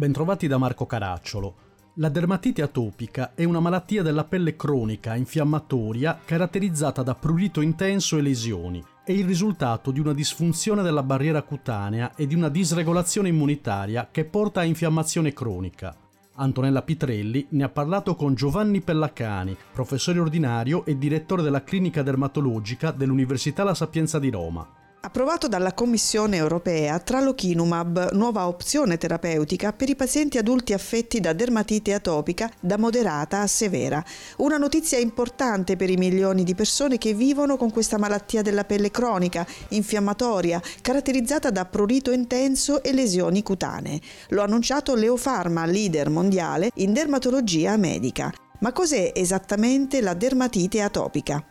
Bentrovati 0.00 0.46
da 0.46 0.56
Marco 0.56 0.86
Caracciolo. 0.86 1.54
La 1.96 2.08
dermatite 2.08 2.62
atopica 2.62 3.34
è 3.34 3.44
una 3.44 3.60
malattia 3.60 4.02
della 4.02 4.24
pelle 4.24 4.56
cronica, 4.56 5.14
infiammatoria, 5.14 6.18
caratterizzata 6.24 7.02
da 7.02 7.14
prurito 7.14 7.60
intenso 7.60 8.16
e 8.16 8.22
lesioni. 8.22 8.82
È 9.04 9.12
il 9.12 9.26
risultato 9.26 9.90
di 9.90 10.00
una 10.00 10.14
disfunzione 10.14 10.80
della 10.80 11.02
barriera 11.02 11.42
cutanea 11.42 12.14
e 12.14 12.26
di 12.26 12.34
una 12.34 12.48
disregolazione 12.48 13.28
immunitaria 13.28 14.08
che 14.10 14.24
porta 14.24 14.60
a 14.60 14.64
infiammazione 14.64 15.34
cronica. 15.34 15.94
Antonella 16.36 16.80
Pitrelli 16.80 17.48
ne 17.50 17.64
ha 17.64 17.68
parlato 17.68 18.14
con 18.14 18.32
Giovanni 18.32 18.80
Pellacani, 18.80 19.54
professore 19.70 20.18
ordinario 20.18 20.86
e 20.86 20.96
direttore 20.96 21.42
della 21.42 21.62
clinica 21.62 22.02
dermatologica 22.02 22.90
dell'Università 22.90 23.64
La 23.64 23.74
Sapienza 23.74 24.18
di 24.18 24.30
Roma. 24.30 24.79
Approvato 25.02 25.48
dalla 25.48 25.72
Commissione 25.72 26.36
europea 26.36 26.98
Tralokinumab, 26.98 28.10
nuova 28.12 28.46
opzione 28.46 28.98
terapeutica 28.98 29.72
per 29.72 29.88
i 29.88 29.96
pazienti 29.96 30.36
adulti 30.36 30.74
affetti 30.74 31.20
da 31.20 31.32
dermatite 31.32 31.94
atopica 31.94 32.50
da 32.60 32.76
moderata 32.76 33.40
a 33.40 33.46
severa. 33.46 34.04
Una 34.36 34.58
notizia 34.58 34.98
importante 34.98 35.76
per 35.76 35.88
i 35.88 35.96
milioni 35.96 36.44
di 36.44 36.54
persone 36.54 36.98
che 36.98 37.14
vivono 37.14 37.56
con 37.56 37.70
questa 37.70 37.96
malattia 37.96 38.42
della 38.42 38.64
pelle 38.64 38.90
cronica, 38.90 39.46
infiammatoria, 39.68 40.60
caratterizzata 40.82 41.48
da 41.48 41.64
prurito 41.64 42.10
intenso 42.10 42.82
e 42.82 42.92
lesioni 42.92 43.42
cutanee. 43.42 43.98
Lo 44.28 44.42
ha 44.42 44.44
annunciato 44.44 44.94
Leofarma, 44.94 45.64
leader 45.64 46.10
mondiale 46.10 46.72
in 46.74 46.92
dermatologia 46.92 47.78
medica. 47.78 48.30
Ma 48.58 48.72
cos'è 48.72 49.12
esattamente 49.14 50.02
la 50.02 50.12
dermatite 50.12 50.82
atopica? 50.82 51.42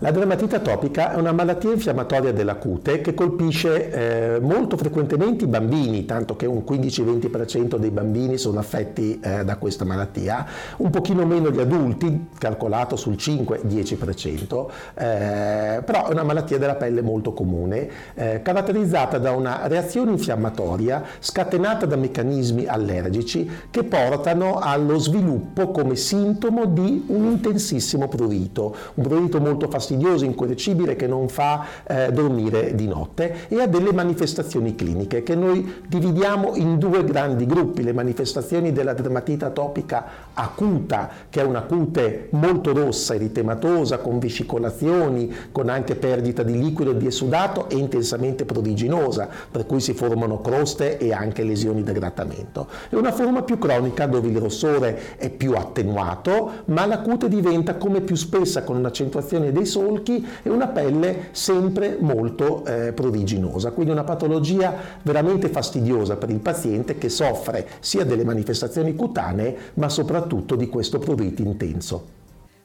La 0.00 0.10
dermatite 0.10 0.56
atopica 0.56 1.14
è 1.14 1.16
una 1.16 1.32
malattia 1.32 1.72
infiammatoria 1.72 2.30
della 2.30 2.56
cute 2.56 3.00
che 3.00 3.14
colpisce 3.14 4.34
eh, 4.34 4.40
molto 4.40 4.76
frequentemente 4.76 5.44
i 5.44 5.46
bambini, 5.46 6.04
tanto 6.04 6.36
che 6.36 6.44
un 6.44 6.64
15-20% 6.68 7.76
dei 7.76 7.88
bambini 7.88 8.36
sono 8.36 8.58
affetti 8.58 9.18
eh, 9.18 9.42
da 9.42 9.56
questa 9.56 9.86
malattia, 9.86 10.44
un 10.76 10.90
pochino 10.90 11.24
meno 11.24 11.50
gli 11.50 11.60
adulti, 11.60 12.26
calcolato 12.36 12.96
sul 12.96 13.14
5-10%, 13.14 14.66
eh, 14.96 15.82
però 15.82 16.08
è 16.08 16.10
una 16.10 16.24
malattia 16.24 16.58
della 16.58 16.74
pelle 16.74 17.00
molto 17.00 17.32
comune, 17.32 17.88
eh, 18.16 18.42
caratterizzata 18.42 19.16
da 19.16 19.32
una 19.32 19.66
reazione 19.66 20.10
infiammatoria 20.10 21.04
scatenata 21.20 21.86
da 21.86 21.96
meccanismi 21.96 22.66
allergici 22.66 23.50
che 23.70 23.82
portano 23.82 24.58
allo 24.58 24.98
sviluppo 24.98 25.70
come 25.70 25.96
sintomo 25.96 26.66
di 26.66 27.02
un 27.06 27.24
intensissimo 27.30 28.08
prurito, 28.08 28.76
un 28.92 29.02
prurito 29.02 29.40
molto 29.40 29.60
fastidioso 29.60 29.84
fastidioso, 29.86 30.24
incorreggibile 30.24 30.96
che 30.96 31.06
non 31.06 31.28
fa 31.28 31.64
eh, 31.86 32.10
dormire 32.10 32.74
di 32.74 32.88
notte 32.88 33.46
e 33.48 33.60
ha 33.60 33.66
delle 33.68 33.92
manifestazioni 33.92 34.74
cliniche 34.74 35.22
che 35.22 35.36
noi 35.36 35.82
dividiamo 35.86 36.56
in 36.56 36.78
due 36.78 37.04
grandi 37.04 37.46
gruppi, 37.46 37.84
le 37.84 37.92
manifestazioni 37.92 38.72
della 38.72 38.92
dermatite 38.92 39.44
atopica 39.44 40.04
acuta, 40.34 41.08
che 41.30 41.40
è 41.40 41.44
una 41.44 41.62
cute 41.62 42.28
molto 42.30 42.72
rossa, 42.72 43.14
eritematosa, 43.14 43.98
con 43.98 44.18
vescicolazioni, 44.18 45.32
con 45.52 45.68
anche 45.68 45.94
perdita 45.94 46.42
di 46.42 46.58
liquido 46.58 46.90
e 46.90 46.96
di 46.96 47.06
esudato 47.06 47.68
e 47.68 47.76
intensamente 47.76 48.44
prodiginosa, 48.44 49.28
per 49.50 49.66
cui 49.66 49.80
si 49.80 49.94
formano 49.94 50.40
croste 50.40 50.98
e 50.98 51.12
anche 51.12 51.44
lesioni 51.44 51.82
di 51.82 51.92
grattamento. 51.92 52.66
E 52.90 52.96
una 52.96 53.12
forma 53.12 53.42
più 53.42 53.58
cronica 53.58 54.06
dove 54.06 54.28
il 54.28 54.38
rossore 54.38 55.16
è 55.16 55.30
più 55.30 55.54
attenuato, 55.54 56.50
ma 56.66 56.86
la 56.86 57.00
cute 57.00 57.28
diventa 57.28 57.76
come 57.76 58.00
più 58.00 58.16
spessa 58.16 58.64
con 58.64 58.76
un'accentuazione 58.76 59.52
dei 59.52 59.66
solchi 59.76 60.26
e 60.42 60.48
una 60.48 60.68
pelle 60.68 61.28
sempre 61.32 61.98
molto 62.00 62.64
eh, 62.64 62.92
prodiginosa, 62.94 63.72
quindi 63.72 63.92
una 63.92 64.04
patologia 64.04 64.74
veramente 65.02 65.48
fastidiosa 65.48 66.16
per 66.16 66.30
il 66.30 66.40
paziente 66.40 66.96
che 66.96 67.10
soffre 67.10 67.68
sia 67.80 68.04
delle 68.04 68.24
manifestazioni 68.24 68.94
cutanee 68.94 69.56
ma 69.74 69.90
soprattutto 69.90 70.56
di 70.56 70.68
questo 70.68 70.98
prurito 70.98 71.42
intenso. 71.42 72.14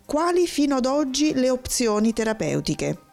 Quali 0.05 0.47
fino 0.47 0.75
ad 0.75 0.85
oggi 0.85 1.33
le 1.33 1.49
opzioni 1.49 2.13
terapeutiche? 2.13 3.10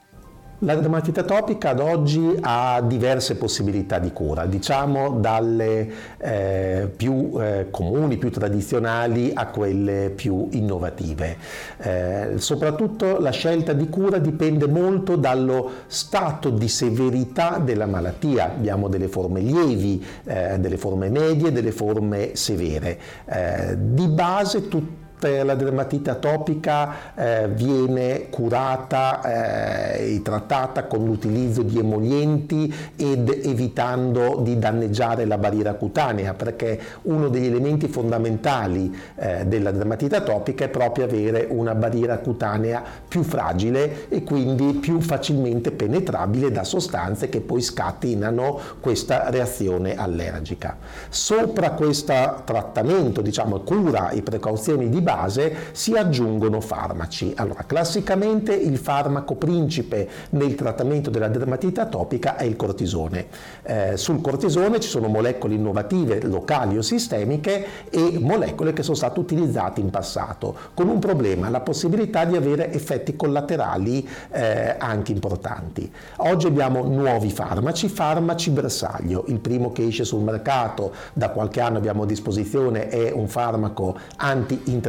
La 0.63 0.75
dermatite 0.75 1.21
atopica 1.21 1.71
ad 1.71 1.79
oggi 1.79 2.37
ha 2.41 2.81
diverse 2.85 3.37
possibilità 3.37 4.01
di 4.01 4.13
cura, 4.13 4.45
diciamo 4.45 5.11
dalle 5.13 5.89
eh, 6.19 6.91
più 6.97 7.31
eh, 7.39 7.69
comuni, 7.71 8.17
più 8.17 8.33
tradizionali 8.33 9.31
a 9.33 9.47
quelle 9.47 10.11
più 10.13 10.49
innovative. 10.51 11.37
Eh, 11.77 12.33
soprattutto 12.39 13.21
la 13.21 13.31
scelta 13.31 13.73
di 13.73 13.89
cura 13.89 14.19
dipende 14.19 14.67
molto 14.67 15.15
dallo 15.15 15.71
stato 15.87 16.51
di 16.51 16.67
severità 16.67 17.61
della 17.63 17.87
malattia. 17.87 18.47
Abbiamo 18.47 18.89
delle 18.89 19.07
forme 19.07 19.39
lievi, 19.39 20.05
eh, 20.25 20.59
delle 20.59 20.77
forme 20.77 21.09
medie, 21.09 21.53
delle 21.53 21.71
forme 21.71 22.35
severe. 22.35 22.99
Eh, 23.27 23.77
di 23.79 24.09
base 24.09 24.67
tutte 24.67 25.07
la 25.21 25.55
dermatite 25.55 26.11
atopica 26.11 27.15
eh, 27.15 27.49
viene 27.49 28.29
curata 28.31 29.97
eh, 29.97 30.15
e 30.15 30.23
trattata 30.23 30.85
con 30.85 31.05
l'utilizzo 31.05 31.63
di 31.63 31.79
emolienti 31.79 32.73
ed 32.97 33.29
evitando 33.45 34.41
di 34.43 34.59
danneggiare 34.59 35.25
la 35.25 35.39
barriera 35.39 35.75
cutanea 35.75 36.35
perché 36.35 36.79
uno 37.03 37.29
degli 37.29 37.47
elementi 37.47 37.89
fondamentali 37.89 38.95
eh, 39.17 39.45
della 39.47 39.71
dermatite 39.71 40.17
atopica 40.17 40.65
è 40.65 40.69
proprio 40.69 41.05
avere 41.05 41.47
una 41.49 41.75
barriera 41.75 42.19
cutanea 42.19 42.83
più 43.07 43.23
fragile 43.23 44.09
e 44.09 44.23
quindi 44.23 44.75
più 44.75 45.01
facilmente 45.01 45.71
penetrabile 45.73 46.51
da 46.51 46.65
sostanze 46.65 47.29
che 47.29 47.41
poi 47.41 47.61
scatenano 47.61 48.61
questa 48.81 49.31
reazione 49.31 49.97
allergica. 49.97 50.77
Sopra 51.09 51.73
questo 51.73 52.43
trattamento, 52.45 53.21
diciamo 53.21 53.61
cura 53.61 54.11
e 54.11 54.23
precauzioni 54.23 54.89
di 54.89 55.01
base 55.09 55.71
si 55.73 55.95
aggiungono 55.95 56.61
farmaci. 56.61 57.33
Allora, 57.37 57.65
classicamente 57.65 58.53
il 58.53 58.77
farmaco 58.77 59.37
principe 59.37 60.07
nel 60.31 60.55
trattamento 60.55 61.09
della 61.09 61.29
dermatite 61.29 61.81
atopica 61.81 62.37
è 62.37 62.45
il 62.45 62.57
cortisone. 62.57 63.27
Eh, 63.63 63.97
sul 63.97 64.21
cortisone 64.21 64.81
ci 64.81 64.89
sono 64.89 65.09
molecole 65.09 65.55
innovative 65.55 66.21
locali 66.21 66.77
o 66.77 66.83
sistemiche 66.83 67.87
e 67.89 68.19
molecole 68.21 68.75
che 68.75 68.83
sono 68.83 68.97
state 68.97 69.19
utilizzate 69.19 69.81
in 69.81 69.89
passato, 69.89 70.55
con 70.75 70.89
un 70.89 70.99
problema, 70.99 71.49
la 71.49 71.61
possibilità 71.61 72.27
di 72.27 72.37
avere 72.37 72.71
effetti 72.73 73.17
collaterali 73.17 74.07
eh, 74.31 74.77
anche 74.79 75.13
importanti. 75.13 75.91
Oggi 76.17 76.47
abbiamo 76.47 76.83
nuovi 76.83 77.31
farmaci, 77.31 77.89
farmaci 77.89 78.51
bersaglio, 78.51 79.25
il 79.29 79.39
primo 79.39 79.73
che 79.73 79.87
esce 79.87 80.05
sul 80.05 80.23
mercato 80.23 80.93
da 81.15 81.31
qualche 81.31 81.61
anno 81.61 81.79
abbiamo 81.79 82.03
a 82.03 82.07
disposizione 82.07 82.89
è 82.89 83.11
un 83.11 83.29
farmaco 83.29 83.97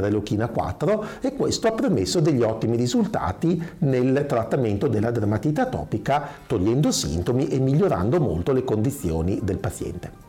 anti-interleuchina 0.10 0.48
4 0.48 1.08
e 1.22 1.36
questo 1.36 1.68
ha 1.68 1.72
permesso 1.72 2.20
degli 2.20 2.42
ottimi 2.42 2.76
risultati 2.76 3.62
nel 3.80 4.26
trattamento 4.28 4.88
della 4.88 5.12
dermatite 5.12 5.62
atopica, 5.62 6.28
togliendo 6.46 6.92
sintomi 6.92 7.48
e 7.48 7.60
migliorando 7.60 8.20
molto 8.20 8.52
le 8.52 8.64
condizioni 8.64 9.40
del 9.42 9.58
paziente. 9.58 10.28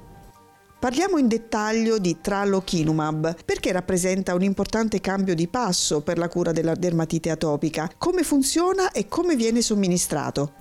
Parliamo 0.79 1.19
in 1.19 1.29
dettaglio 1.29 1.99
di 1.99 2.19
Tralokinumab 2.23 3.37
perché 3.45 3.71
rappresenta 3.71 4.35
un 4.35 4.43
importante 4.43 5.01
cambio 5.01 5.35
di 5.35 5.47
passo 5.47 6.01
per 6.01 6.17
la 6.17 6.29
cura 6.29 6.53
della 6.53 6.75
dermatite 6.75 7.29
atopica. 7.29 7.91
Come 7.99 8.23
funziona 8.23 8.91
e 8.91 9.07
come 9.07 9.37
viene 9.37 9.61
somministrato? 9.61 10.53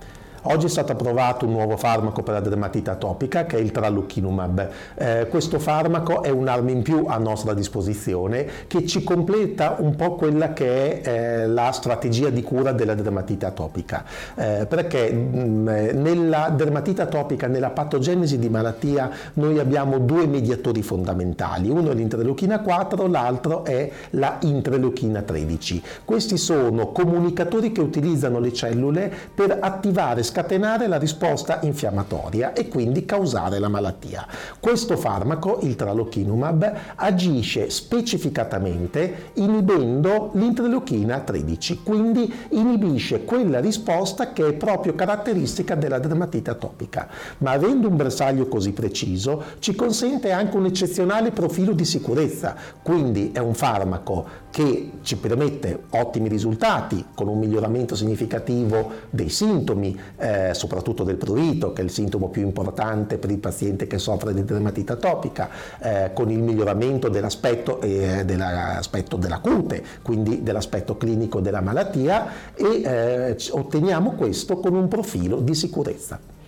Oggi 0.44 0.66
è 0.66 0.68
stato 0.70 0.92
approvato 0.92 1.44
un 1.44 1.52
nuovo 1.52 1.76
farmaco 1.76 2.22
per 2.22 2.32
la 2.32 2.40
dermatite 2.40 2.88
atopica 2.88 3.44
che 3.44 3.58
è 3.58 3.60
il 3.60 3.72
Tralukinumab. 3.72 4.68
Eh, 4.94 5.26
questo 5.28 5.58
farmaco 5.58 6.22
è 6.22 6.30
un'arma 6.30 6.70
in 6.70 6.80
più 6.80 7.04
a 7.06 7.18
nostra 7.18 7.52
disposizione 7.52 8.46
che 8.66 8.86
ci 8.86 9.04
completa 9.04 9.76
un 9.80 9.96
po' 9.96 10.14
quella 10.14 10.54
che 10.54 11.02
è 11.02 11.08
eh, 11.42 11.46
la 11.46 11.70
strategia 11.72 12.30
di 12.30 12.42
cura 12.42 12.72
della 12.72 12.94
dermatite 12.94 13.44
atopica. 13.44 14.02
Eh, 14.34 14.64
perché 14.66 15.12
mh, 15.12 15.38
mm, 15.38 15.68
nella 16.00 16.50
dermatite 16.56 17.02
atopica, 17.02 17.46
nella 17.46 17.70
patogenesi 17.70 18.38
di 18.38 18.48
malattia, 18.48 19.10
noi 19.34 19.58
abbiamo 19.58 19.98
due 19.98 20.26
mediatori 20.26 20.80
fondamentali. 20.80 21.68
Uno 21.68 21.90
è 21.90 21.94
l'interleuchina 21.94 22.60
4, 22.60 23.06
l'altro 23.08 23.62
è 23.66 23.90
la 24.10 24.38
interleuchina 24.40 25.20
13. 25.20 25.82
Questi 26.02 26.38
sono 26.38 26.92
comunicatori 26.92 27.72
che 27.72 27.82
utilizzano 27.82 28.38
le 28.38 28.54
cellule 28.54 29.12
per 29.34 29.58
attivare 29.60 30.22
scatenare 30.30 30.86
la 30.86 30.96
risposta 30.96 31.58
infiammatoria 31.62 32.52
e 32.52 32.68
quindi 32.68 33.04
causare 33.04 33.58
la 33.58 33.66
malattia. 33.66 34.24
Questo 34.60 34.96
farmaco, 34.96 35.58
il 35.62 35.74
tralokinumab, 35.74 36.72
agisce 36.94 37.68
specificatamente 37.68 39.32
inibendo 39.34 40.30
l'interleuchina 40.34 41.18
13, 41.18 41.82
quindi 41.82 42.32
inibisce 42.50 43.24
quella 43.24 43.58
risposta 43.58 44.32
che 44.32 44.46
è 44.46 44.52
proprio 44.52 44.94
caratteristica 44.94 45.74
della 45.74 45.98
dermatite 45.98 46.50
atopica. 46.50 47.08
Ma 47.38 47.50
avendo 47.50 47.88
un 47.88 47.96
bersaglio 47.96 48.46
così 48.46 48.70
preciso 48.70 49.42
ci 49.58 49.74
consente 49.74 50.30
anche 50.30 50.56
un 50.56 50.66
eccezionale 50.66 51.32
profilo 51.32 51.72
di 51.72 51.84
sicurezza, 51.84 52.54
quindi 52.82 53.32
è 53.32 53.40
un 53.40 53.54
farmaco 53.54 54.38
che 54.50 54.90
ci 55.02 55.16
permette 55.16 55.84
ottimi 55.90 56.28
risultati 56.28 57.04
con 57.14 57.28
un 57.28 57.38
miglioramento 57.38 57.94
significativo 57.94 58.90
dei 59.10 59.28
sintomi, 59.28 59.98
eh, 60.20 60.54
soprattutto 60.54 61.02
del 61.02 61.16
prurito, 61.16 61.72
che 61.72 61.82
è 61.82 61.84
il 61.84 61.90
sintomo 61.90 62.28
più 62.28 62.42
importante 62.42 63.18
per 63.18 63.30
il 63.30 63.38
paziente 63.38 63.86
che 63.86 63.98
soffre 63.98 64.34
di 64.34 64.44
dermatite 64.44 64.92
atopica, 64.92 65.48
eh, 65.80 66.10
con 66.12 66.30
il 66.30 66.40
miglioramento 66.40 67.08
dell'aspetto, 67.08 67.80
eh, 67.80 68.24
dell'aspetto 68.24 69.16
della 69.16 69.38
cute, 69.38 69.82
quindi 70.02 70.42
dell'aspetto 70.42 70.96
clinico 70.96 71.40
della 71.40 71.60
malattia 71.60 72.26
e 72.54 72.82
eh, 72.82 73.36
otteniamo 73.50 74.12
questo 74.12 74.58
con 74.58 74.74
un 74.74 74.88
profilo 74.88 75.40
di 75.40 75.54
sicurezza. 75.54 76.38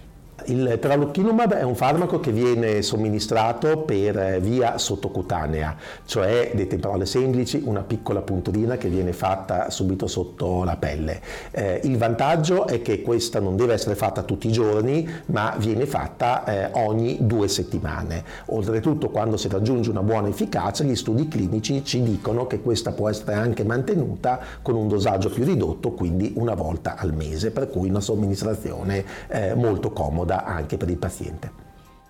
Il 0.46 0.78
tralokinumab 0.80 1.52
è 1.52 1.62
un 1.62 1.76
farmaco 1.76 2.18
che 2.18 2.32
viene 2.32 2.82
somministrato 2.82 3.82
per 3.82 4.40
via 4.40 4.76
sottocutanea, 4.76 5.76
cioè, 6.04 6.50
dette 6.54 6.74
in 6.74 6.80
parole 6.80 7.06
semplici, 7.06 7.62
una 7.64 7.82
piccola 7.82 8.22
punturina 8.22 8.76
che 8.76 8.88
viene 8.88 9.12
fatta 9.12 9.70
subito 9.70 10.08
sotto 10.08 10.64
la 10.64 10.76
pelle. 10.76 11.20
Eh, 11.52 11.82
il 11.84 11.96
vantaggio 11.96 12.66
è 12.66 12.82
che 12.82 13.02
questa 13.02 13.38
non 13.38 13.56
deve 13.56 13.74
essere 13.74 13.94
fatta 13.94 14.22
tutti 14.22 14.48
i 14.48 14.52
giorni, 14.52 15.08
ma 15.26 15.54
viene 15.58 15.86
fatta 15.86 16.44
eh, 16.44 16.70
ogni 16.80 17.18
due 17.20 17.46
settimane. 17.46 18.24
Oltretutto, 18.46 19.10
quando 19.10 19.36
si 19.36 19.48
raggiunge 19.48 19.90
una 19.90 20.02
buona 20.02 20.28
efficacia, 20.28 20.82
gli 20.82 20.96
studi 20.96 21.28
clinici 21.28 21.84
ci 21.84 22.02
dicono 22.02 22.46
che 22.46 22.60
questa 22.60 22.92
può 22.92 23.08
essere 23.08 23.34
anche 23.34 23.64
mantenuta 23.64 24.40
con 24.60 24.74
un 24.74 24.88
dosaggio 24.88 25.28
più 25.28 25.44
ridotto, 25.44 25.92
quindi 25.92 26.32
una 26.36 26.54
volta 26.54 26.96
al 26.96 27.14
mese, 27.14 27.52
per 27.52 27.68
cui 27.70 27.90
una 27.90 28.00
somministrazione 28.00 29.04
eh, 29.28 29.54
molto 29.54 29.92
comoda 29.92 30.21
comoda 30.22 30.44
anche 30.44 30.76
per 30.76 30.88
il 30.88 30.98
paziente. 30.98 31.52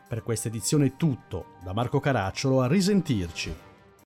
Per 0.06 0.23
questa 0.23 0.49
edizione 0.49 0.87
è 0.87 0.93
tutto, 0.97 1.56
da 1.64 1.73
Marco 1.73 1.99
Caracciolo 1.99 2.61
a 2.61 2.67
risentirci. 2.67 3.55